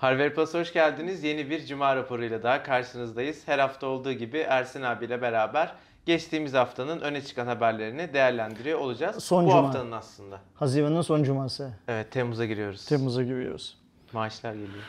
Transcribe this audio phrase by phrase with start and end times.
[0.00, 1.24] Harvard Plus hoş geldiniz.
[1.24, 3.42] Yeni bir Cuma raporuyla daha karşınızdayız.
[3.46, 5.72] Her hafta olduğu gibi Ersin abiyle beraber
[6.06, 9.24] geçtiğimiz haftanın öne çıkan haberlerini değerlendiriyor olacağız.
[9.24, 9.62] Son Bu Cuma.
[9.62, 10.40] haftanın aslında.
[10.54, 11.70] Haziran'ın son cuması.
[11.88, 12.86] Evet Temmuz'a giriyoruz.
[12.86, 13.78] Temmuz'a giriyoruz.
[14.12, 14.84] Maaşlar geliyor.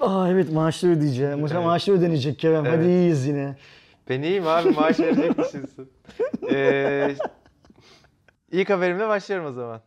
[0.00, 1.40] Aa evet maaşları ödeyeceğim.
[1.40, 1.52] Evet.
[1.54, 2.66] Maaşları ödenecek Kerem.
[2.66, 2.78] Evet.
[2.78, 3.56] Hadi iyiyiz yine.
[4.08, 5.90] Ben iyiyim abi maaş verecek misinsin?
[6.50, 7.14] Ee,
[8.52, 9.80] ilk haberimle başlıyorum o zaman.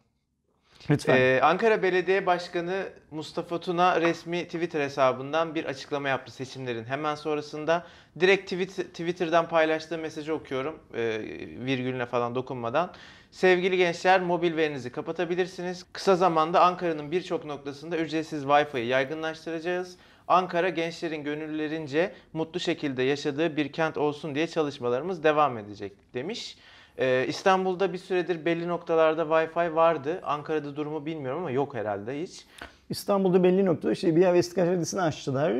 [0.89, 1.17] Lütfen.
[1.17, 7.85] Ee, Ankara Belediye Başkanı Mustafa Tuna resmi Twitter hesabından bir açıklama yaptı seçimlerin hemen sonrasında.
[8.19, 11.19] Direkt tweet, Twitter'dan paylaştığı mesajı okuyorum e,
[11.65, 12.93] virgülüne falan dokunmadan.
[13.31, 15.85] Sevgili gençler mobil verinizi kapatabilirsiniz.
[15.93, 19.97] Kısa zamanda Ankara'nın birçok noktasında ücretsiz Wi-Fi'yi yaygınlaştıracağız.
[20.27, 26.57] Ankara gençlerin gönüllerince mutlu şekilde yaşadığı bir kent olsun diye çalışmalarımız devam edecek demiş.
[26.99, 30.21] Ee, İstanbul'da bir süredir belli noktalarda Wi-Fi vardı.
[30.23, 32.45] Ankara'da durumu bilmiyorum ama yok herhalde hiç.
[32.89, 35.53] İstanbul'da belli noktada işte bir yer İstiklal Caddesi'ni açtılar.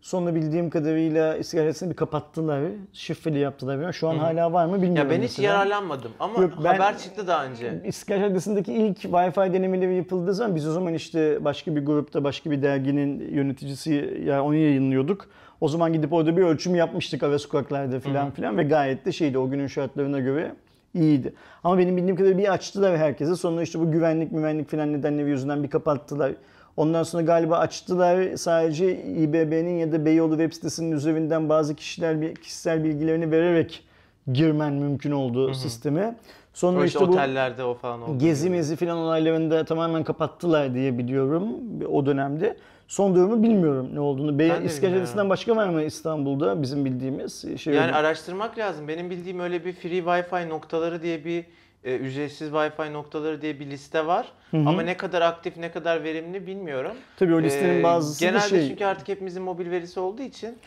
[0.00, 2.62] Sonra bildiğim kadarıyla İstiklal Caddesi'ni bir kapattılar.
[2.92, 3.92] Şifreli yaptılar.
[3.92, 5.10] Şu an hala var mı bilmiyorum.
[5.10, 5.48] Ya ben hiç mesela.
[5.48, 7.82] yararlanmadım ama Yok, ben- haber çıktı daha önce.
[7.84, 12.50] İstiklal Caddesi'ndeki ilk Wi-Fi denemeleri yapıldığı zaman biz o zaman işte başka bir grupta, başka
[12.50, 15.28] bir derginin yöneticisi yani onu yayınlıyorduk.
[15.60, 19.38] O zaman gidip orada bir ölçüm yapmıştık ara sokaklarda falan filan ve gayet de şeydi
[19.38, 20.52] o günün şartlarına göre
[20.96, 21.32] iyiydi.
[21.64, 23.36] Ama benim bildiğim kadarıyla bir açtılar herkese.
[23.36, 26.32] Sonra işte bu güvenlik güvenlik filan nedenleri yüzünden bir kapattılar.
[26.76, 32.84] Ondan sonra galiba açtılar sadece İBB'nin ya da Beyoğlu web sitesinin üzerinden bazı kişiler kişisel
[32.84, 33.84] bilgilerini vererek
[34.32, 36.16] girmen mümkün olduğu sisteme.
[36.54, 38.18] Sonra O işte, işte bu otellerde o falan oldu.
[38.18, 41.48] Gezi mezi filan olaylarında tamamen kapattılar diye biliyorum
[41.92, 42.56] o dönemde.
[42.88, 44.38] Son durumu bilmiyorum ne olduğunu.
[44.38, 44.66] Bilmiyorum.
[44.82, 47.60] Caddesi'nden başka var mı İstanbul'da bizim bildiğimiz?
[47.60, 48.88] Şey Yani araştırmak lazım.
[48.88, 51.44] Benim bildiğim öyle bir free Wi-Fi noktaları diye bir
[51.84, 54.26] e, ücretsiz Wi-Fi noktaları diye bir liste var.
[54.52, 56.92] Ama ne kadar aktif, ne kadar verimli bilmiyorum.
[57.18, 58.68] Tabii o listenin Ee, bazısı Genelde şey.
[58.68, 60.58] çünkü artık hepimizin mobil verisi olduğu için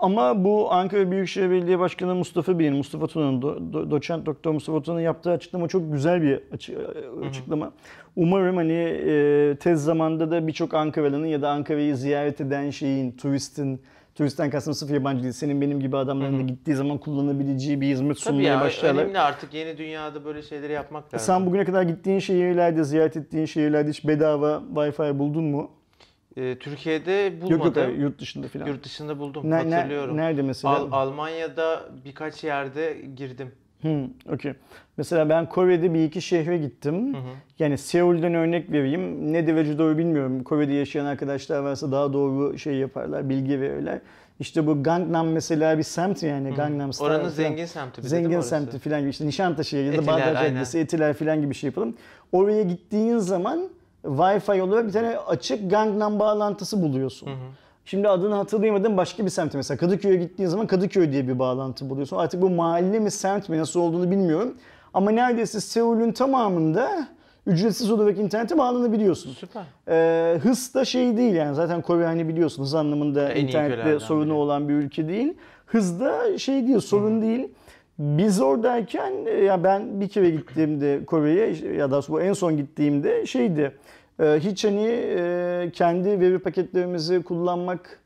[0.00, 4.82] Ama bu Ankara Büyükşehir Belediye Başkanı Mustafa Bey'in, Mustafa Tuna'nın, do- do- doçent doktor Mustafa
[4.82, 6.78] Tuna'nın yaptığı açıklama çok güzel bir açı-
[7.28, 7.72] açıklama.
[8.16, 8.72] Umarım hani
[9.06, 13.80] e, tez zamanda da birçok Ankaralı'nın ya da Ankara'yı ziyaret eden şeyin, turistin,
[14.14, 18.08] turistten kastım sırf yabancı değil, senin benim gibi adamların da gittiği zaman kullanabileceği bir hizmet
[18.16, 19.02] tabii sunmaya ya başlarlar.
[19.02, 21.26] önemli artık yeni dünyada böyle şeyleri yapmak lazım.
[21.26, 25.70] Sen bugüne kadar gittiğin şehirlerde, ziyaret ettiğin şehirlerde hiç bedava Wi-Fi buldun mu?
[26.36, 27.82] Ee, Türkiye'de bulmadım.
[27.82, 28.66] Yok yok yurt dışında falan.
[28.66, 29.50] Yurt dışında buldum.
[29.50, 30.16] Ne- ne- hatırlıyorum.
[30.16, 30.76] nerede mesela?
[30.76, 33.52] Al- Almanya'da birkaç yerde girdim.
[33.80, 34.52] Hmm, okey.
[34.96, 37.16] Mesela ben Kore'de bir iki şehre gittim.
[37.58, 39.32] Yani Seul'den örnek vereyim.
[39.32, 40.44] Ne derece doğru bilmiyorum.
[40.44, 43.98] Kore'de yaşayan arkadaşlar varsa daha doğru şey yaparlar, bilgi verirler.
[44.40, 47.06] İşte bu Gangnam mesela bir semt yani Gangnam Style.
[47.06, 47.30] Oranın falan.
[47.30, 50.34] zengin semti Zengin semti falan gibi işte Nişantaşı ya da Bağdat.
[50.34, 51.96] Caddesi, Etiler falan gibi şey yapalım.
[52.32, 53.68] Oraya gittiğin zaman
[54.04, 57.28] Wi-Fi olarak bir tane açık Gangnam bağlantısı buluyorsun.
[57.84, 62.16] Şimdi adını hatırlayamadığım başka bir semte mesela Kadıköy'e gittiğin zaman Kadıköy diye bir bağlantı buluyorsun.
[62.16, 64.54] Artık bu mahalle mi semt mi nasıl olduğunu bilmiyorum.
[64.94, 67.08] Ama neredeyse Seul'ün tamamında
[67.46, 69.32] ücretsiz olarak internete bağlanabiliyorsun.
[69.32, 69.62] Süper.
[69.88, 74.24] Ee, hız da şey değil yani zaten Kore hani biliyorsun hız anlamında En internette sorunu
[74.24, 74.32] biri.
[74.32, 75.34] olan bir ülke değil.
[75.66, 77.48] Hız da şey değil sorun değil.
[78.00, 83.26] Biz oradayken e, ya ben bir kere gittiğimde Kore'ye ya da bu en son gittiğimde
[83.26, 83.72] şeydi
[84.20, 88.00] e, hiç hani e, kendi veri paketlerimizi kullanmak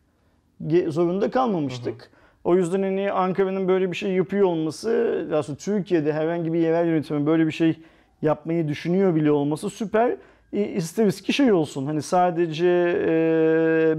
[0.88, 2.10] zorunda kalmamıştık.
[2.44, 7.26] O yüzden hani Ankara'nın böyle bir şey yapıyor olması, aslında Türkiye'de herhangi bir yerel yönetimin
[7.26, 7.78] böyle bir şey
[8.22, 10.16] yapmayı düşünüyor bile olması süper.
[10.53, 11.87] İsteriz ki şey olsun.
[11.87, 12.66] Hani sadece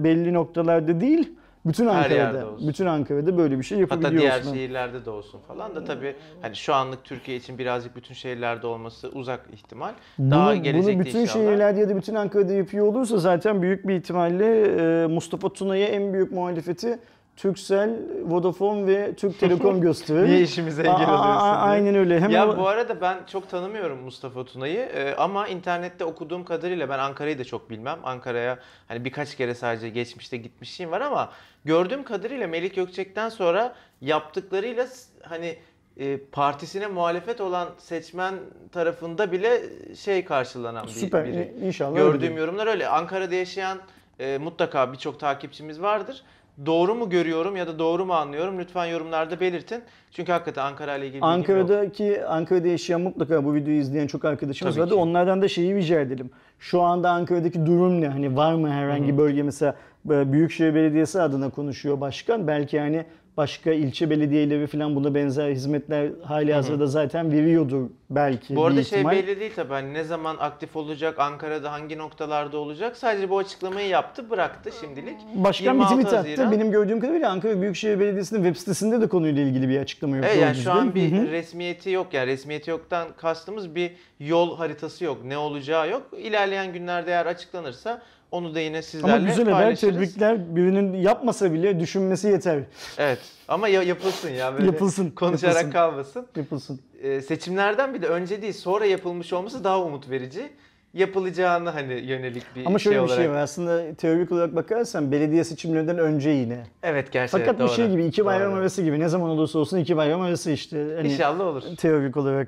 [0.04, 1.34] belli noktalarda değil,
[1.66, 2.68] bütün Ankara'da, olsun.
[2.68, 4.44] bütün Ankara'da böyle bir şey Hatta yapabiliyorsun.
[4.44, 8.68] diğer şehirlerde de olsun falan da tabii hani şu anlık Türkiye için birazcık bütün şehirlerde
[8.68, 9.92] olması uzak ihtimal.
[10.20, 11.46] Daha bunu, gelecekte bunu bütün inşallah.
[11.46, 14.62] şehirlerde ya da bütün Ankara'da yapıyor olursa zaten büyük bir ihtimalle
[15.04, 17.00] e, Mustafa Tuna'ya en büyük muhalefeti
[17.38, 17.90] Turkcell,
[18.26, 20.26] Vodafone ve Türk Telekom gösterir.
[20.28, 21.48] Niye işimize engel aa, oluyorsun.
[21.48, 22.20] Aynen öyle.
[22.20, 26.90] Hem ya o- bu arada ben çok tanımıyorum Mustafa Tuna'yı Ee, ama internette okuduğum kadarıyla
[26.90, 28.00] ben Ankara'yı da çok bilmem.
[28.04, 31.30] Ankara'ya hani birkaç kere sadece geçmişte gitmişliğim var ama
[31.66, 34.88] gördüğüm kadarıyla Melik Gökçek'ten sonra yaptıklarıyla
[35.22, 35.56] hani
[35.98, 38.34] e, partisine muhalefet olan seçmen
[38.72, 39.62] tarafında bile
[39.96, 41.26] şey karşılanan bir Süper.
[41.26, 41.54] biri.
[41.64, 41.96] İnşallah.
[41.96, 42.88] Gördüğüm yorumlar öyle.
[42.88, 43.78] Ankara'da yaşayan
[44.20, 46.24] e, mutlaka birçok takipçimiz vardır.
[46.66, 48.60] Doğru mu görüyorum ya da doğru mu anlıyorum?
[48.60, 49.82] Lütfen yorumlarda belirtin.
[50.12, 51.22] Çünkü hakikaten Ankara ile ilgili.
[51.22, 54.94] Ankara'daki Ankara'da yaşayan mutlaka bu videoyu izleyen çok arkadaşımız Tabii vardı.
[54.94, 55.00] ki.
[55.00, 56.30] Onlardan da şeyi rica edelim.
[56.60, 58.08] Şu anda Ankara'daki durum ne?
[58.08, 59.76] Hani var mı herhangi bölge mesela
[60.10, 62.48] e, Büyükşehir Belediyesi adına konuşuyor başkan.
[62.48, 63.06] Belki hani
[63.38, 68.56] başka ilçe belediyeleri falan buna benzer hizmetler hali hazırda zaten veriyordur belki.
[68.56, 69.12] Bu arada şey ihtimal.
[69.12, 72.98] belli değil tabii hani ne zaman aktif olacak, Ankara'da hangi noktalarda olacak.
[72.98, 75.18] Sadece bu açıklamayı yaptı, bıraktı şimdilik.
[75.36, 76.52] Başkan bir 26 tweet attı.
[76.52, 80.26] Benim gördüğüm kadarıyla Ankara Büyükşehir Belediyesi'nin web sitesinde de konuyla ilgili bir açıklama yok.
[80.30, 85.18] Evet yani şu an bir resmiyeti yok yani resmiyeti yoktan kastımız bir yol haritası yok.
[85.26, 86.04] Ne olacağı yok.
[86.18, 88.02] İlerleyen günlerde eğer açıklanırsa
[88.36, 89.94] onu da yine sizlerle Ama güzel haber, paylaşırız.
[89.96, 90.56] tebrikler.
[90.56, 92.60] Birinin yapmasa bile düşünmesi yeter.
[92.98, 95.72] Evet ama ya, yapılsın ya böyle Yapılsın, konuşarak yapılsın.
[95.72, 96.28] kalmasın.
[96.36, 96.80] Yapılsın.
[97.02, 100.42] Ee, seçimlerden bir de önce değil sonra yapılmış olması daha umut verici.
[100.94, 103.24] Yapılacağını hani yönelik bir Ama şöyle şey bir olarak.
[103.24, 106.64] şey var aslında teorik olarak bakarsan belediye seçimlerinden önce yine.
[106.84, 107.92] Evet gerçekten Fakat bu şey doğru.
[107.94, 108.60] gibi iki bayram Doğru.
[108.60, 110.86] arası gibi ne zaman olursa olsun iki bayram arası işte.
[110.96, 111.64] Hani İnşallah olur.
[111.78, 112.48] Teorik olarak.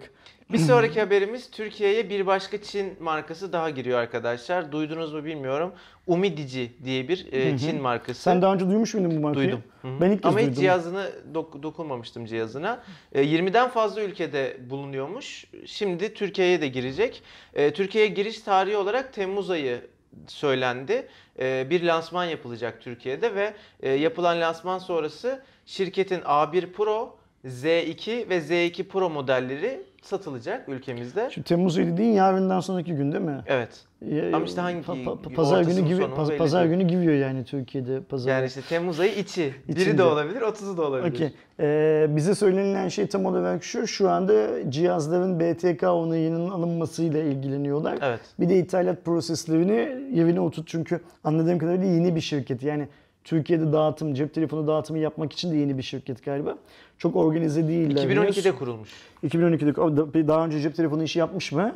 [0.51, 4.71] Bir sonraki haberimiz Türkiye'ye bir başka Çin markası daha giriyor arkadaşlar.
[4.71, 5.73] Duydunuz mu bilmiyorum.
[6.07, 8.21] Umidici diye bir e, Çin markası.
[8.21, 9.45] Sen daha önce duymuş muydun bu markayı?
[9.45, 9.63] Duydum.
[10.01, 10.61] Ben ilk kez Ama hiç duydum.
[10.61, 12.83] cihazını dok- dokunmamıştım cihazına.
[13.11, 15.45] E, 20'den fazla ülkede bulunuyormuş.
[15.65, 17.23] Şimdi Türkiye'ye de girecek.
[17.53, 19.81] E, Türkiye'ye giriş tarihi olarak Temmuz ayı
[20.27, 21.07] söylendi.
[21.39, 28.37] E, bir lansman yapılacak Türkiye'de ve e, yapılan lansman sonrası şirketin A1 Pro, Z2 ve
[28.37, 31.29] Z2 Pro modelleri satılacak ülkemizde.
[31.31, 33.41] Şu Temmuz ayı dediğin yarından sonraki gün değil mi?
[33.47, 33.69] Evet.
[34.05, 36.79] Ya- Ama işte hangi pa- pa- pazar günü gibi paz- pazar değil.
[36.79, 38.31] günü giriyor yani Türkiye'de pazar.
[38.31, 39.53] Yani işte Temmuz ayı içi.
[39.67, 41.13] Biri de olabilir, 30'u da olabilir.
[41.13, 41.33] Okey.
[41.59, 43.87] Ee, bize söylenilen şey tam olarak şu.
[43.87, 47.97] Şu anda cihazların BTK onayının alınmasıyla ilgileniyorlar.
[48.01, 48.19] Evet.
[48.39, 50.67] Bir de ithalat proseslerini yerine oturt.
[50.67, 52.63] Çünkü anladığım kadarıyla yeni bir şirket.
[52.63, 52.87] Yani
[53.23, 56.57] Türkiye'de dağıtım, cep telefonu dağıtımı yapmak için de yeni bir şirket galiba.
[56.97, 58.03] Çok organize değiller.
[58.03, 58.59] 2012'de henüz.
[58.59, 58.89] kurulmuş.
[59.23, 61.75] 2012'de O da- daha önce cep telefonu işi yapmış mı?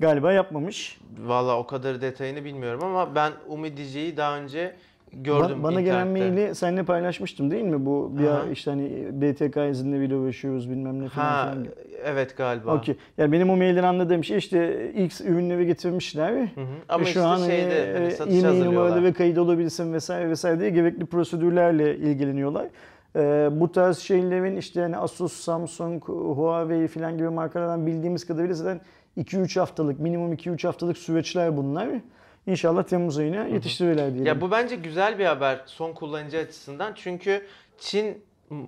[0.00, 0.98] Galiba yapmamış.
[1.26, 4.74] Valla o kadar detayını bilmiyorum ama ben Umidici'yi daha önce
[5.12, 7.86] gördüm Ba- Bana gelen maili seninle paylaşmıştım değil mi?
[7.86, 11.66] Bu bir ara işte hani BTK izinleriyle uğraşıyoruz bilmem ne falan Ha filan.
[12.04, 12.74] evet galiba.
[12.76, 12.96] Okey.
[13.18, 16.32] Yani benim o mailden anladığım şey işte X ürünleri getirmişler.
[16.32, 16.66] Hı hı.
[16.88, 19.02] Ama Ve işte şu an şeyde hani, hani e, satışa e-mail hazırlıyorlar.
[19.04, 22.66] ve kayıt olabilsin vesaire vesaire diye gerekli prosedürlerle ilgileniyorlar.
[23.18, 28.80] Ee, bu tarz şeylerin işte hani Asus, Samsung, Huawei filan gibi markalardan bildiğimiz kadarıyla zaten
[29.18, 31.88] 2-3 haftalık, minimum 2-3 haftalık süreçler bunlar.
[32.46, 34.26] İnşallah Temmuz ayına yetiştirirler diyelim.
[34.26, 36.92] Ya bu bence güzel bir haber son kullanıcı açısından.
[36.94, 37.46] Çünkü
[37.78, 38.22] Çin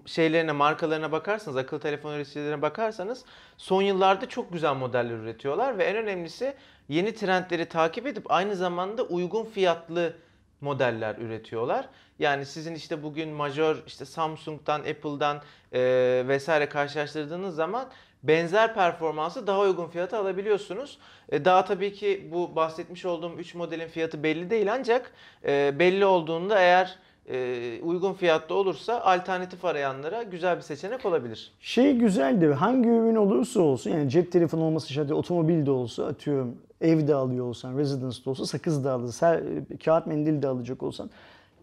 [0.06, 3.24] şeylerine, markalarına bakarsanız, akıllı telefon üreticilerine bakarsanız
[3.56, 6.54] son yıllarda çok güzel modeller üretiyorlar ve en önemlisi
[6.88, 10.12] yeni trendleri takip edip aynı zamanda uygun fiyatlı
[10.60, 11.88] modeller üretiyorlar.
[12.18, 15.42] Yani sizin işte bugün majör işte Samsung'dan, Apple'dan
[15.72, 15.80] e,
[16.28, 17.88] vesaire karşılaştırdığınız zaman
[18.22, 20.98] benzer performansı daha uygun fiyata alabiliyorsunuz.
[21.28, 25.12] E, daha tabii ki bu bahsetmiş olduğum 3 modelin fiyatı belli değil ancak
[25.44, 26.98] e, belli olduğunda eğer
[27.32, 31.52] e, uygun fiyatta olursa alternatif arayanlara güzel bir seçenek olabilir.
[31.60, 32.46] Şey güzeldi.
[32.46, 37.46] Hangi ürün olursa olsun yani cep telefonu olması şart otomobil de olsa atıyorum evde alıyor
[37.46, 39.40] olsan, residence'da olsa sakız da alırsan,
[39.84, 41.10] kağıt mendil de alacak olsan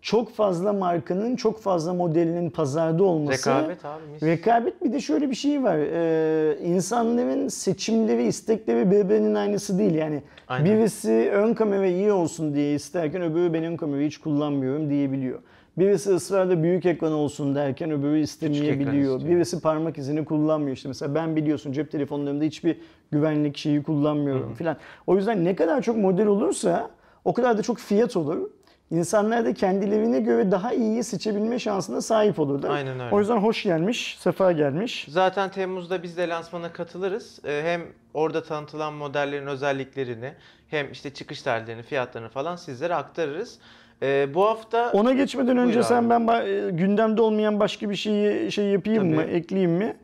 [0.02, 4.24] çok fazla markanın, çok fazla modelinin pazarda olması Rekabet abi mis.
[4.24, 5.78] Rekabet bir de şöyle bir şey var.
[5.78, 9.96] Ee, insanların seçimleri, istekleri birbirinin aynısı değil.
[9.96, 10.66] Yani Aynen.
[10.66, 15.40] birisi ön kamera iyi olsun diye isterken öbürü ben ön kamerayı hiç kullanmıyorum diyebiliyor.
[15.77, 19.21] Birisi ısrarla büyük ekran olsun derken öbürü istemeyebiliyor.
[19.29, 20.75] Birisi parmak izini kullanmıyor.
[20.75, 22.77] İşte mesela ben biliyorsun cep telefonlarımda hiçbir
[23.12, 24.77] güvenlik şeyi kullanmıyorum filan.
[25.07, 26.89] O yüzden ne kadar çok model olursa
[27.25, 28.49] o kadar da çok fiyat olur.
[28.91, 32.69] İnsanlar da kendilerine göre daha iyiyi seçebilme şansına sahip olurlar.
[32.69, 33.15] Aynen öyle.
[33.15, 35.06] O yüzden hoş gelmiş, sefa gelmiş.
[35.09, 37.39] Zaten Temmuz'da biz de lansmana katılırız.
[37.45, 37.81] Ee, Hem
[38.13, 40.33] orada tanıtılan modellerin özelliklerini
[40.69, 43.59] hem işte çıkış tarihlerini, fiyatlarını falan sizlere aktarırız.
[44.03, 46.27] Ee, Bu hafta Ona geçmeden önce Buyur sen abi.
[46.27, 49.31] ben e, gündemde olmayan başka bir şeyi şey yapayım mı, Tabii.
[49.31, 49.97] ekleyeyim mi?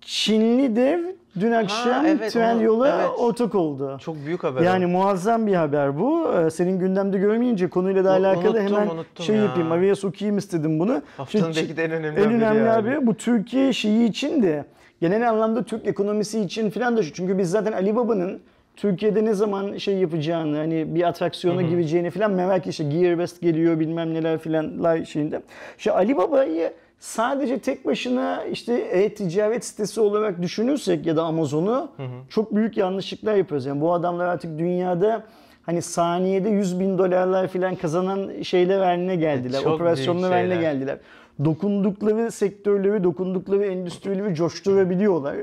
[0.00, 1.00] Çinli dev
[1.40, 3.10] dün akşam evet, Trendyol'a evet.
[3.18, 3.96] ortak oldu.
[4.00, 4.62] çok büyük haber.
[4.62, 4.88] Yani o.
[4.88, 6.32] muazzam bir haber bu.
[6.32, 9.42] Ee, Senin gündemde görmeyince konuyla da alakalı unuttum, hemen unuttum şey ya.
[9.42, 11.02] yapayım, araya sokayım istedim bunu.
[11.16, 12.70] Haftanın Şimdi- belki de en önemli en haberi önemli yani.
[12.70, 14.64] abi bu Türkiye şeyi için de
[15.00, 17.12] genel anlamda Türk ekonomisi için filan da şu.
[17.12, 18.40] Çünkü biz zaten Ali Baba'nın
[18.76, 23.80] Türkiye'de ne zaman şey yapacağını hani bir atraksiyona gireceğini filan merak işte Gear West geliyor
[23.80, 25.42] bilmem neler filanlar şeyinde.
[25.78, 31.90] İşte Ali Baba'yı sadece tek başına işte e-ticaret sitesi olarak düşünürsek ya da Amazon'u
[32.28, 33.66] çok büyük yanlışlıklar yapıyoruz.
[33.66, 35.22] Yani bu adamlar artık dünyada
[35.62, 39.60] hani saniyede 100 bin dolarlar filan kazanan şeyler haline geldiler.
[39.60, 40.98] Çok operasyonlar haline geldiler
[41.44, 45.36] dokundukları sektörleri, dokundukları endüstrileri coşturabiliyorlar.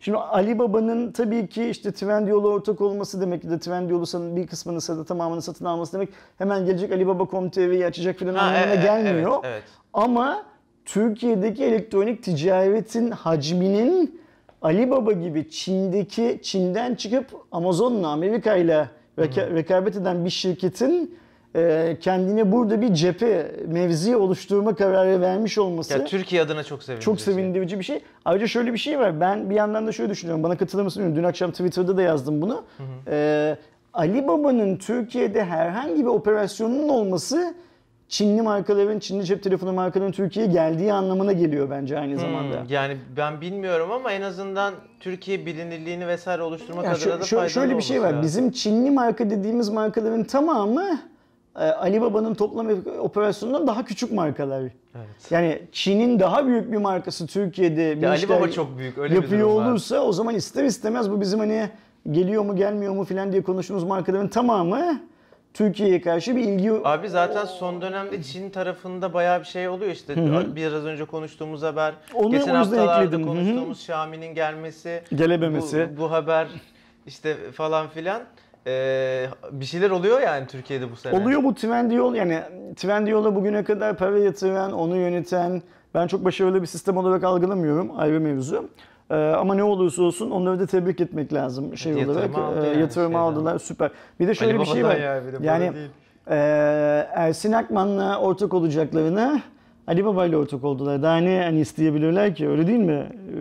[0.00, 4.80] Şimdi Ali Baba'nın tabii ki işte Trendyol'a ortak olması demek ya da Trendyol'u bir kısmını
[4.80, 9.32] satın tamamını satın alması demek hemen gelecek Ali Baba.com.tr'yi açacak falan anlamına e- e- gelmiyor.
[9.32, 9.62] evet, evet.
[9.92, 10.42] Ama
[10.84, 14.20] Türkiye'deki elektronik ticaretin hacminin
[14.62, 21.14] Alibaba gibi Çin'deki Çin'den çıkıp Amazon'la Amerika ile reka- rekabet eden bir şirketin
[21.56, 27.04] e, kendine burada bir cephe mevzi oluşturma kararı vermiş olması Ya Türkiye adına çok sevindirici.
[27.04, 28.00] çok sevindirici bir şey.
[28.24, 29.20] Ayrıca şöyle bir şey var.
[29.20, 30.42] Ben bir yandan da şöyle düşünüyorum.
[30.42, 31.22] Bana katılır mısın bilmiyorum.
[31.24, 32.62] Dün akşam Twitter'da da yazdım bunu.
[33.08, 33.56] Ee,
[33.94, 37.54] Ali Baba'nın Türkiye'de herhangi bir operasyonunun olması
[38.12, 42.60] Çinli markaların, Çinli cep telefonu markalarının Türkiye'ye geldiği anlamına geliyor bence aynı zamanda.
[42.60, 47.50] Hmm, yani ben bilmiyorum ama en azından Türkiye bilinirliğini vesaire oluşturmak Ya adına da faydalı
[47.50, 48.06] şöyle bir şey var.
[48.06, 48.22] lazım.
[48.22, 51.00] Bizim Çinli marka dediğimiz markaların tamamı
[51.56, 52.68] e, Ali Baba'nın toplam
[53.00, 54.60] operasyonundan daha küçük markalar.
[54.96, 55.30] Evet.
[55.30, 59.22] Yani Çin'in daha büyük bir markası Türkiye'de bir Ya Ali Baba çok büyük öyle bir
[59.22, 59.66] yapıyor var.
[59.70, 61.68] olursa o zaman ister istemez bu bizim hani
[62.10, 65.00] geliyor mu gelmiyor mu filan diye konuştuğumuz markaların tamamı
[65.54, 70.16] Türkiye'ye karşı bir ilgi Abi zaten son dönemde Çin tarafında bayağı bir şey oluyor işte.
[70.56, 73.26] Biraz önce konuştuğumuz haber, Onu geçen haftalarda ekledim.
[73.26, 75.88] Konuştuğumuz Xiaomi'nin gelmesi, gelememesi.
[75.96, 76.46] bu, bu haber
[77.06, 78.22] işte falan filan.
[78.66, 81.22] Ee, bir şeyler oluyor yani Türkiye'de bu sene.
[81.22, 82.42] Oluyor bu Trendyol yani
[82.76, 85.62] Trendyol'a bugüne kadar para yatıran, onu yöneten
[85.94, 88.68] ben çok başarılı bir sistem olarak algılamıyorum ayrı mevzu.
[89.12, 92.38] Ee, ama ne olursa olsun onları da tebrik etmek lazım şey Yatırım olarak.
[92.38, 93.18] aldı Ee, yani yatırım şeyden.
[93.22, 93.90] aldılar süper.
[94.20, 94.96] Bir de şöyle Ali bir şey var.
[94.96, 95.88] ya, bir de yani değil.
[96.30, 96.34] e,
[97.14, 99.40] Ersin Akman'la ortak olacaklarına
[99.86, 101.02] Ali Baba ile ortak oldular.
[101.02, 103.06] Daha ne hani isteyebilirler ki öyle değil mi?
[103.36, 103.40] Ee,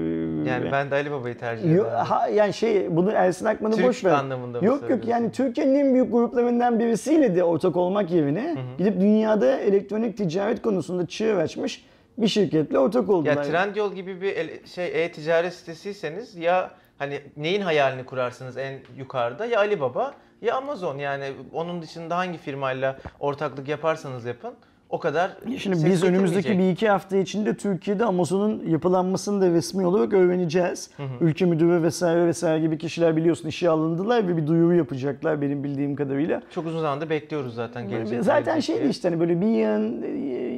[0.50, 1.98] Yani ben de Ali Baba'yı tercih Yo- ederim.
[1.98, 4.12] ha, yani şey bunu Ersin Akman'ı Türk boş ver.
[4.12, 9.02] anlamında mı Yok yok yani Türkiye'nin en büyük gruplarından birisiyle de ortak olmak yerine gidip
[9.02, 11.86] dünyada elektronik ticaret konusunda çığır açmış
[12.22, 13.36] bir şirketle ortak oldular.
[13.36, 19.46] Ya Trendyol gibi bir şey e-ticaret sitesiyseniz ya hani neyin hayalini kurarsınız en yukarıda?
[19.46, 20.98] Ya Alibaba ya Amazon.
[20.98, 24.54] Yani onun dışında hangi firmayla ortaklık yaparsanız yapın
[24.92, 30.14] o kadar Şimdi biz önümüzdeki bir iki hafta içinde Türkiye'de Amazon'un yapılanmasını da resmi olarak
[30.14, 30.90] öğreneceğiz.
[31.22, 35.96] Ülke müdürü vesaire vesaire gibi kişiler biliyorsun işe alındılar ve bir duyuru yapacaklar benim bildiğim
[35.96, 36.42] kadarıyla.
[36.56, 38.24] çok uzun zamandır bekliyoruz zaten gelecek.
[38.24, 40.02] Zaten şeydi işte hani böyle bir yayın,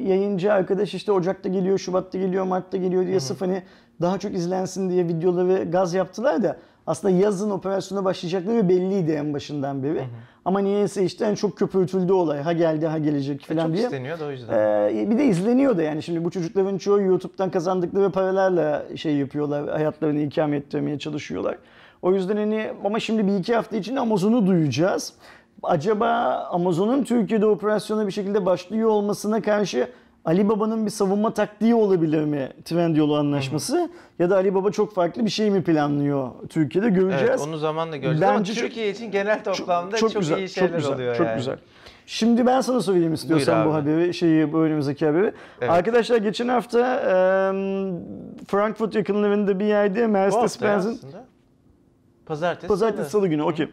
[0.08, 3.62] yayıncı arkadaş işte Ocak'ta geliyor, Şubat'ta geliyor, Mart'ta geliyor diye sırf hani
[4.00, 9.82] daha çok izlensin diye videoları gaz yaptılar da aslında yazın operasyona başlayacakları belliydi en başından
[9.82, 10.04] beri.
[10.44, 12.40] Ama niyeyse işte en çok köpürtüldü olay.
[12.42, 13.84] Ha geldi ha gelecek E, falan çok diye.
[13.84, 14.52] isteniyor da o yüzden.
[14.88, 19.68] Ee, bir de izleniyor da yani şimdi bu çocukların çoğu YouTube'dan kazandıkları paralarla şey yapıyorlar,
[19.70, 21.58] hayatlarını ikame ettirmeye çalışıyorlar.
[22.02, 25.12] O yüzden hani ama şimdi bir iki hafta içinde Amazon'u duyacağız.
[25.62, 26.08] Acaba
[26.50, 29.88] Amazon'un Türkiye'de operasyona bir şekilde başlıyor olmasına karşı
[30.24, 33.90] Ali Baba'nın bir savunma taktiği olabilir mi Trendyol anlaşması?
[34.18, 37.28] Ya da Ali Baba çok farklı bir şey mi planlıyor Türkiye'de göreceğiz.
[37.30, 40.68] Evet onu zamanla göreceğiz ama Bence çok- Türkiye için genel toplamda çok, güzel, iyi şeyler
[40.68, 41.36] çok güzel, oluyor çok yani.
[41.36, 41.56] güzel.
[42.06, 45.32] Şimdi ben sana söyleyeyim istiyorsan bu haberi, şeyi bu önümüzdeki haberi.
[45.60, 45.70] Evet.
[45.70, 47.12] Arkadaşlar geçen hafta e,
[48.48, 51.00] Frankfurt yakınlarında bir yerde Mercedes-Benz'in.
[52.26, 53.20] Pazartesi, Pazartesi salı.
[53.20, 53.68] salı günü okey.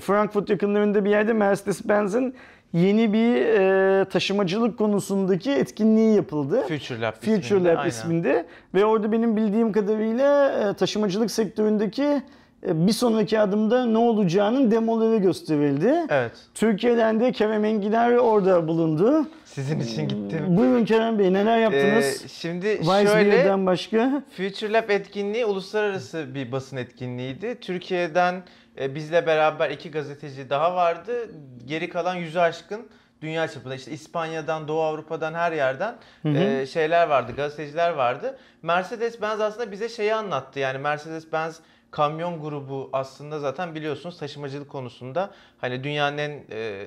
[0.00, 2.34] Frankfurt yakınlarında bir yerde Mercedes-Benz'in
[2.72, 6.62] yeni bir e, taşımacılık konusundaki etkinliği yapıldı.
[6.68, 7.88] Future Lab Future isminde, Lab aynen.
[7.88, 12.22] isminde ve orada benim bildiğim kadarıyla e, taşımacılık sektöründeki
[12.66, 15.94] e, bir sonraki adımda ne olacağının demoları gösterildi.
[16.08, 16.32] Evet.
[16.54, 19.26] Türkiye'den de Kerem Enginar orada bulundu.
[19.44, 20.44] Sizin için gittim.
[20.48, 22.22] Buyurun Kerem Bey neler yaptınız?
[22.24, 24.22] Ee, şimdi Vice şöyle başka.
[24.36, 27.58] Future Lab etkinliği uluslararası bir basın etkinliğiydi.
[27.60, 28.42] Türkiye'den
[28.80, 31.30] bizle beraber iki gazeteci daha vardı.
[31.66, 32.88] Geri kalan yüzü aşkın
[33.22, 38.38] dünya çapında işte İspanya'dan, Doğu Avrupa'dan her yerden e, şeyler vardı, gazeteciler vardı.
[38.62, 40.58] Mercedes-Benz aslında bize şeyi anlattı.
[40.58, 46.84] Yani Mercedes-Benz kamyon grubu aslında zaten biliyorsunuz taşımacılık konusunda hani dünyanın en e,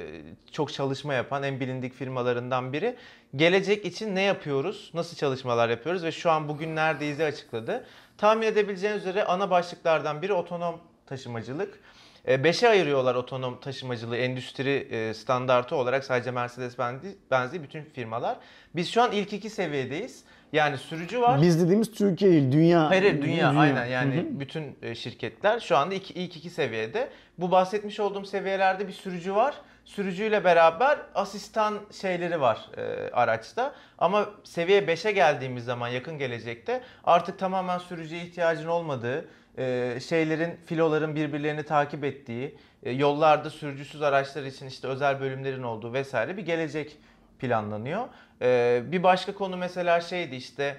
[0.51, 2.95] çok çalışma yapan en bilindik firmalarından biri.
[3.35, 4.91] Gelecek için ne yapıyoruz?
[4.93, 7.85] Nasıl çalışmalar yapıyoruz ve şu an bugün neredeyiz açıkladı.
[8.17, 10.81] Tahmin edebileceğiniz üzere ana başlıklardan biri otonom
[11.11, 11.79] taşımacılık.
[12.27, 18.37] E, Beşe ayırıyorlar otonom taşımacılığı endüstri e, standartı olarak sadece Mercedes-Benz değil bütün firmalar.
[18.75, 20.23] Biz şu an ilk iki seviyedeyiz.
[20.53, 21.41] Yani sürücü var.
[21.41, 22.89] Biz dediğimiz Türkiye değil, dünya.
[22.89, 24.39] Hayır, hayır, dünya, aynen yani Hı hı.
[24.39, 27.09] bütün e, şirketler şu anda iki, ilk iki seviyede.
[27.37, 29.55] Bu bahsetmiş olduğum seviyelerde bir sürücü var.
[29.85, 33.73] Sürücüyle beraber asistan şeyleri var e, araçta.
[33.97, 39.25] Ama seviye 5'e geldiğimiz zaman yakın gelecekte artık tamamen sürücüye ihtiyacın olmadığı,
[39.57, 45.93] e, şeylerin, filoların birbirlerini takip ettiği, e, yollarda sürücüsüz araçlar için işte özel bölümlerin olduğu
[45.93, 46.97] vesaire bir gelecek
[47.39, 48.07] planlanıyor.
[48.41, 50.77] E, bir başka konu mesela şeydi işte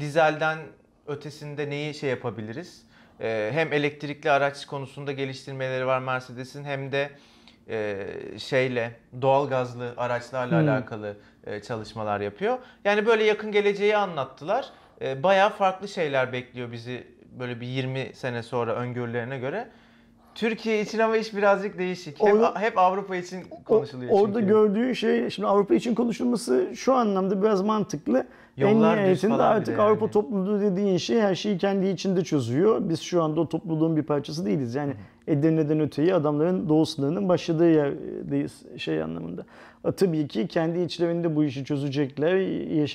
[0.00, 0.58] dizelden
[1.06, 2.82] ötesinde neyi şey yapabiliriz?
[3.20, 7.10] Ee, hem elektrikli araç konusunda geliştirmeleri var Mercedes'in hem de
[7.68, 8.06] e,
[8.38, 10.68] şeyle doğalgazlı araçlarla Hmm.
[10.68, 12.58] alakalı e, çalışmalar yapıyor.
[12.84, 14.68] Yani böyle yakın geleceği anlattılar.
[15.02, 17.06] E, bayağı farklı şeyler bekliyor bizi
[17.38, 19.68] böyle bir 20 sene sonra öngörülerine göre.
[20.34, 22.22] Türkiye için ama iş birazcık değişik.
[22.22, 24.46] Hep, Orada- hep Avrupa için konuşuluyor Orada çünkü.
[24.52, 28.26] gördüğün şey şimdi Avrupa için konuşulması şu anlamda biraz mantıklı.
[28.56, 30.12] Yollar en düz nihayetinde falan bir artık de Avrupa yani.
[30.12, 32.88] topluluğu dediğin şey her şeyi kendi içinde çözüyor.
[32.88, 34.74] Biz şu anda o topluluğun bir parçası değiliz.
[34.74, 34.94] Yani
[35.26, 39.44] Edirne'den öteyi adamların doğu sınırının başladığı yerdeyiz şey anlamında.
[39.84, 42.36] E, Tabii ki kendi içlerinde bu işi çözecekler,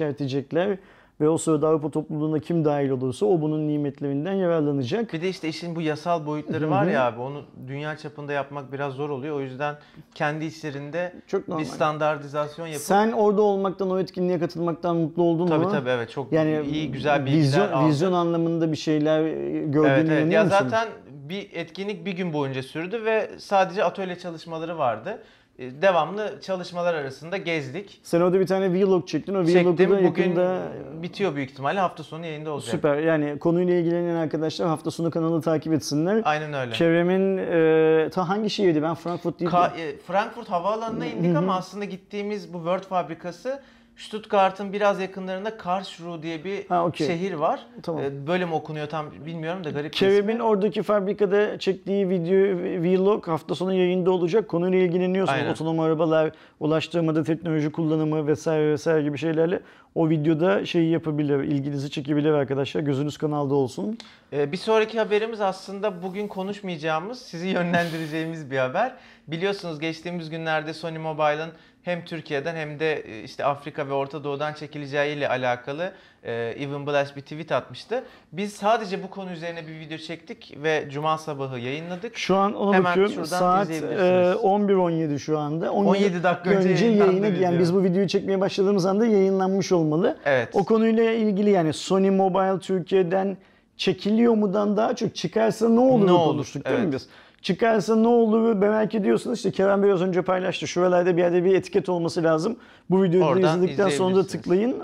[0.01, 0.77] yeşertecekler
[1.21, 5.13] ve o sırada Avrupa topluluğuna kim dahil olursa o bunun nimetlerinden yararlanacak.
[5.13, 8.93] Bir de işte işin bu yasal boyutları var ya abi onu dünya çapında yapmak biraz
[8.93, 9.36] zor oluyor.
[9.36, 9.75] O yüzden
[10.15, 11.63] kendi içlerinde Çok normal.
[11.63, 15.71] bir standartizasyon yapıp Sen orada olmaktan, o etkinliğe katılmaktan mutlu oldun tabii mu?
[15.71, 17.89] tabii evet çok Yani iyi güzel bilgiler vizyon, aldım.
[17.89, 19.21] vizyon anlamında bir şeyler
[19.65, 20.33] gördüğüne Evet, evet.
[20.33, 20.57] Ya musun?
[20.59, 20.88] zaten
[21.29, 25.24] bir etkinlik bir gün boyunca sürdü ve sadece atölye çalışmaları vardı.
[25.60, 28.00] E, Devamlı çalışmalar arasında gezdik.
[28.04, 29.34] Sen orada bir tane vlog çektin.
[29.36, 30.62] O vlogu da yakında
[31.02, 31.80] bitiyor büyük ihtimalle.
[31.80, 32.70] Hafta sonu yayında olacak.
[32.72, 32.98] süper.
[32.98, 36.22] Yani konuyla ilgilenen arkadaşlar hafta sonu kanalı takip etsinler.
[36.26, 36.72] Aynen öyle.
[36.74, 38.82] Kerem'in e, ta hangi şehirdi?
[38.84, 39.52] Ben Frankfurt değil.
[39.52, 43.62] Ka- e, Frankfurt havaalanına indik ama aslında gittiğimiz bu Word fabrikası
[43.98, 47.08] Stuttgart'ın biraz yakınlarında Karlsruhe diye bir Ha, okey.
[47.08, 47.60] şehir var.
[47.84, 48.04] Tamam.
[48.04, 52.38] E, Böyle mi okunuyor tam bilmiyorum da garip Kerem'in oradaki fabrikada çektiği video
[52.84, 54.48] vlog hafta sonu yayında olacak.
[54.50, 55.51] Konuyla ilgileniyorsan Aynen.
[55.51, 59.60] otonom arabalar, ulaştırmada teknoloji kullanımı vesaire vesaire gibi şeylerle
[59.96, 62.82] o videoda şeyi yapabilir, ilginizi çekebilir arkadaşlar.
[62.82, 63.98] Gözünüz kanalda olsun.
[64.34, 68.96] Ee, Bir sonraki haberimiz aslında bugün konuşmayacağımız, sizi yönlendireceğimiz bir haber.
[69.27, 71.50] Biliyorsunuz geçtiğimiz günlerde Sony Mobile'ın
[71.88, 75.91] hem Türkiye'den hem de e, işte Afrika ve Orta Doğu'dan çekileceğiyle alakalı
[76.24, 78.03] e, Evan Blash bir tweet atmıştı.
[78.32, 82.17] Biz sadece bu konu üzerine bir video çektik ve cuma sabahı yayınladık.
[82.17, 83.25] Şu an ona Hemen bakıyorum.
[83.25, 85.72] Saat e, 11.17 şu anda.
[85.72, 87.41] 17 dakika önce yayınlandı yayına, video.
[87.41, 90.17] yani biz bu videoyu çekmeye başladığımız anda yayınlanmış olmalı.
[90.25, 90.50] Evet.
[90.53, 93.38] O konuyla ilgili yani Sony Mobile Türkiye'den
[93.77, 96.94] çekiliyor mudan daha çok çıkarsa ne olur Ne olur, konuştuk değil mi evet.
[96.94, 97.08] biz?
[97.41, 99.38] Çıkarsa ne olur merak ediyorsunuz.
[99.38, 100.67] İşte Kerem biraz önce paylaştı.
[100.67, 102.58] Şuralarda bir yerde bir etiket olması lazım.
[102.89, 104.80] Bu videoyu da Oradan izledikten sonra da tıklayın.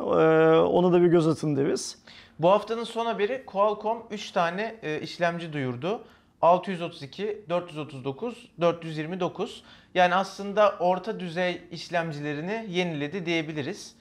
[0.65, 1.97] Ona da bir göz atın deriz.
[2.39, 6.01] Bu haftanın son haberi Qualcomm 3 tane işlemci duyurdu.
[6.41, 9.63] 632, 439, 429.
[9.95, 13.95] Yani aslında orta düzey işlemcilerini yeniledi diyebiliriz.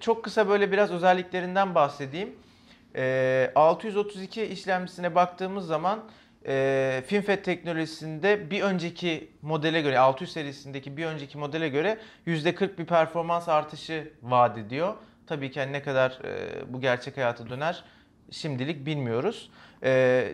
[0.00, 2.32] Çok kısa böyle biraz özelliklerinden bahsedeyim.
[2.96, 6.00] E, 632 işlemcisine baktığımız zaman
[6.46, 12.84] e, FinFET teknolojisinde bir önceki modele göre 600 serisindeki bir önceki modele göre %40 bir
[12.86, 14.94] performans artışı vaat ediyor.
[15.26, 17.84] Tabii ki hani ne kadar e, bu gerçek hayata döner
[18.30, 19.50] şimdilik bilmiyoruz.
[19.82, 20.32] E,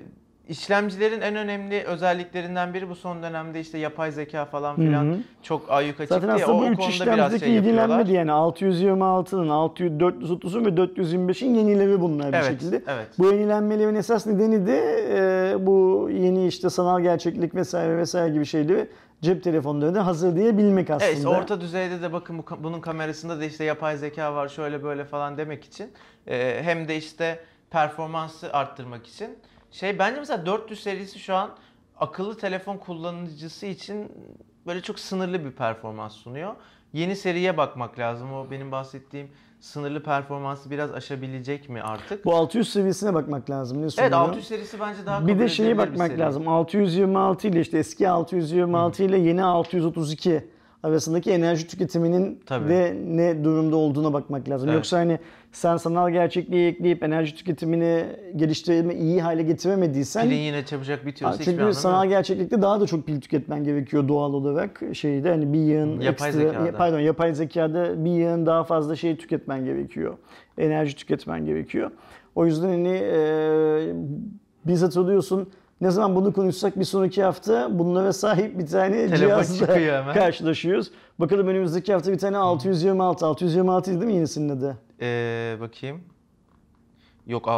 [0.49, 5.19] işlemcilerin en önemli özelliklerinden biri bu son dönemde işte yapay zeka falan filan Hı hı.
[5.43, 6.49] çok ayyuka çıktı Zaten ya.
[6.49, 12.37] O, bu üç işlemcideki şey ilgilenmedi yani 626'nın, 600, 430'un ve 425'in yenileri bunlar bir
[12.37, 12.83] Evet, şekilde.
[12.89, 13.07] evet.
[13.19, 14.79] Bu yenilenmelerin esas nedeni de
[15.53, 18.89] e, bu yeni işte sanal gerçeklik vesaire vesaire gibi şeyleri
[19.23, 21.11] cep telefonlarında hazırlayabilmek aslında.
[21.13, 25.05] Evet, orta düzeyde de bakın bu, bunun kamerasında da işte yapay zeka var şöyle böyle
[25.05, 25.91] falan demek için
[26.27, 27.39] e, hem de işte
[27.71, 29.29] performansı arttırmak için.
[29.71, 31.51] Şey bence mesela 400 serisi şu an
[32.01, 34.13] akıllı telefon kullanıcısı için
[34.67, 36.55] böyle çok sınırlı bir performans sunuyor.
[36.93, 38.33] Yeni seriye bakmak lazım.
[38.35, 39.29] O benim bahsettiğim
[39.61, 42.25] sınırlı performansı biraz aşabilecek mi artık?
[42.25, 43.77] Bu 600 seviyesine bakmak lazım.
[43.79, 44.13] Ne evet sunuyor?
[44.13, 46.19] 600 serisi bence daha Bir de şeye bir bakmak seri.
[46.21, 46.49] lazım.
[46.49, 50.49] 626 ile işte eski 626 ile yeni 632
[50.87, 52.69] arasındaki enerji tüketiminin Tabii.
[52.69, 54.69] de ne durumda olduğuna bakmak lazım.
[54.69, 54.77] Evet.
[54.77, 55.19] Yoksa hani
[55.53, 61.53] sen sanal gerçekliği ekleyip enerji tüketimini geliştirme iyi hale getiremediysen Pilin yine çabucak bitiyorsa hiçbir
[61.59, 62.11] çünkü sanal yok.
[62.13, 64.83] gerçeklikte daha da çok pil tüketmen gerekiyor doğal olarak.
[64.93, 66.77] Şeyde hani bir yığın Yapay ekstra, zekada.
[66.77, 70.15] pardon yapay zekada bir yığın daha fazla şey tüketmen gerekiyor.
[70.59, 71.91] Enerji tüketmen gerekiyor.
[72.35, 73.93] O yüzden hani e,
[74.67, 75.49] biz hatırlıyorsun
[75.81, 80.91] ne zaman bunu konuşsak bir sonraki hafta bunlara sahip bir tane Telefon cihazla karşılaşıyoruz.
[81.19, 83.27] Bakalım önümüzdeki hafta bir tane 626.
[83.27, 84.79] 626 değil mi yenisinin adı?
[85.01, 86.01] Ee, bakayım.
[87.27, 87.49] Yok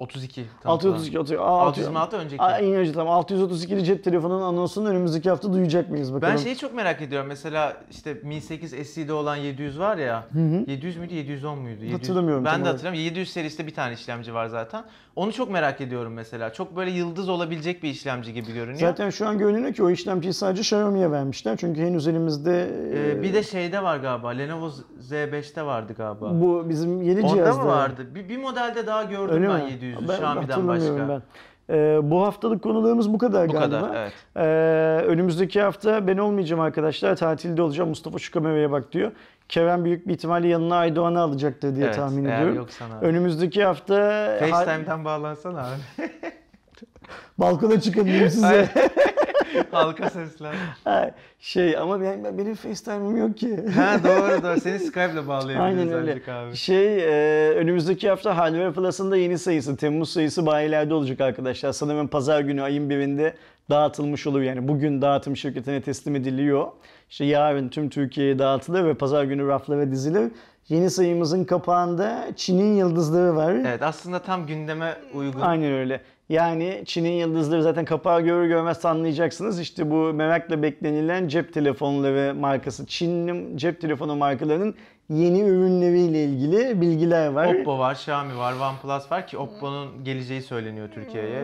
[0.00, 0.44] 632.
[0.62, 1.18] Tam 632.
[1.18, 1.38] 632.
[1.40, 2.42] 626 önceki.
[2.42, 3.20] Aa, en önce tamam.
[3.22, 6.32] 632'li cep telefonunun anonsunu önümüzdeki hafta duyacak mıyız bakalım.
[6.32, 7.28] Ben şeyi çok merak ediyorum.
[7.28, 10.24] Mesela işte Mi 8 SE'de olan 700 var ya.
[10.66, 11.74] 700 müydü 710 muydu?
[11.84, 11.94] 700.
[11.94, 12.72] Hatırlamıyorum Ben de olarak.
[12.74, 13.04] hatırlamıyorum.
[13.06, 14.84] 700 serisinde bir tane işlemci var zaten.
[15.16, 16.52] Onu çok merak ediyorum mesela.
[16.52, 18.80] Çok böyle yıldız olabilecek bir işlemci gibi görünüyor.
[18.80, 21.56] Zaten şu an görünüyor ki o işlemciyi sadece Xiaomi'ye vermişler.
[21.56, 24.28] Çünkü henüz elimizde Ee, e, bir de şeyde var galiba.
[24.28, 24.70] Lenovo
[25.10, 26.30] Z5'te vardı galiba.
[26.40, 27.62] bu bizim yeni Onda cihazda.
[27.62, 28.06] mı vardı?
[28.14, 29.70] Bir, bir modelde daha gördüm Öyle ben mi?
[29.94, 31.08] 700'ü Ben hatırlamıyorum başka.
[31.08, 31.22] ben.
[31.70, 33.80] Ee, bu haftalık konularımız bu kadar Bu galiba.
[33.80, 34.12] kadar evet.
[34.36, 37.16] Ee, önümüzdeki hafta ben olmayacağım arkadaşlar.
[37.16, 37.88] Tatilde olacağım.
[37.88, 39.12] Mustafa şu kameraya bak diyor.
[39.48, 42.54] Kerem büyük bir ihtimalle yanına Aydoğan'ı alacaktır diye evet, tahmin ediyorum.
[42.56, 43.06] yoksa abi.
[43.06, 43.94] Önümüzdeki hafta
[44.40, 46.10] FaceTime'den bağlansana abi.
[47.38, 48.68] balkona çıkabilirim size.
[49.70, 50.54] Halka sesler.
[50.84, 53.56] Ha, şey ama ben, ben- benim FaceTime'ım yok ki.
[53.76, 54.60] Ha doğru doğru.
[54.60, 56.32] Seni Skype'la bağlayabiliriz Aynen öyle.
[56.32, 56.56] abi.
[56.56, 61.72] Şey e, önümüzdeki hafta Hardware Plus'ın da yeni sayısı Temmuz sayısı bayilerde olacak arkadaşlar.
[61.72, 63.34] Sanırım pazar günü ayın birinde
[63.70, 64.68] dağıtılmış olur yani.
[64.68, 66.66] Bugün dağıtım şirketine teslim ediliyor.
[67.10, 70.32] İşte yarın tüm Türkiye'ye dağıtılır ve pazar günü raflara dizilir.
[70.68, 73.52] Yeni sayımızın kapağında Çin'in yıldızları var.
[73.52, 75.40] Evet aslında tam gündeme uygun.
[75.40, 76.00] Aynen öyle.
[76.28, 79.60] Yani Çin'in yıldızları zaten kapağı görür görmez anlayacaksınız.
[79.60, 82.86] İşte bu merakla beklenilen cep telefonları markası.
[82.86, 84.74] Çin'in cep telefonu markalarının
[85.10, 87.54] yeni ürünleriyle ilgili bilgiler var.
[87.54, 91.40] Oppo var, Xiaomi var, OnePlus var ki Oppo'nun geleceği söyleniyor Türkiye'ye.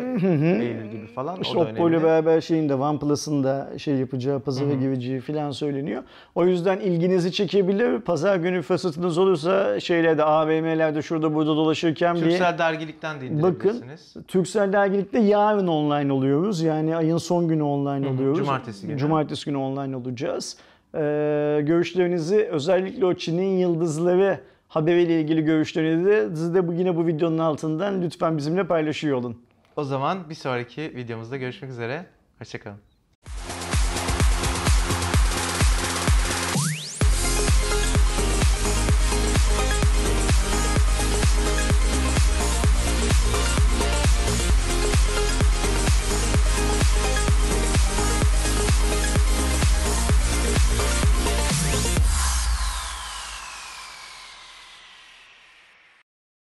[0.62, 1.40] Eylül gibi falan.
[1.40, 5.50] İşte o da Oppo ile beraber şeyin de OnePlus'ın da şey yapacağı, pazara gireceği falan
[5.50, 6.02] söyleniyor.
[6.34, 8.00] O yüzden ilginizi çekebilir.
[8.00, 13.84] Pazar günü fırsatınız olursa şeylerde, AVM'lerde şurada burada dolaşırken bir Türksel dergilikten de bakın.
[14.28, 16.62] Türksel dergilikte yarın online oluyoruz.
[16.62, 18.38] Yani ayın son günü online oluyoruz.
[18.38, 18.98] cumartesi günü.
[18.98, 20.56] Cumartesi günü online olacağız.
[20.94, 28.02] Ee, görüşlerinizi özellikle o Çin'in yıldızları haberiyle ilgili görüşlerinizi de bu, yine bu videonun altından
[28.02, 29.42] lütfen bizimle paylaşıyor olun.
[29.76, 32.06] O zaman bir sonraki videomuzda görüşmek üzere.
[32.38, 32.91] Hoşçakalın.